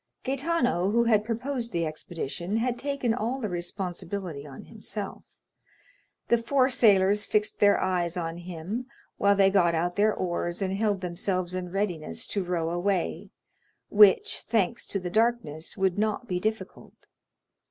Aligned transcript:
Gaetano, 0.23 0.89
who 0.89 1.03
had 1.03 1.23
proposed 1.23 1.71
the 1.71 1.85
expedition, 1.85 2.57
had 2.57 2.79
taken 2.79 3.13
all 3.13 3.39
the 3.39 3.49
responsibility 3.49 4.47
on 4.47 4.63
himself; 4.63 5.21
the 6.27 6.39
four 6.39 6.69
sailors 6.69 7.27
fixed 7.27 7.59
their 7.59 7.79
eyes 7.79 8.17
on 8.17 8.37
him, 8.37 8.87
while 9.17 9.35
they 9.35 9.51
got 9.51 9.75
out 9.75 9.97
their 9.97 10.11
oars 10.11 10.59
and 10.59 10.75
held 10.75 11.01
themselves 11.01 11.53
in 11.53 11.69
readiness 11.71 12.25
to 12.25 12.43
row 12.43 12.71
away, 12.71 13.29
which, 13.89 14.39
thanks 14.39 14.87
to 14.87 14.99
the 14.99 15.11
darkness, 15.11 15.77
would 15.77 15.99
not 15.99 16.27
be 16.27 16.39
difficult. 16.39 17.05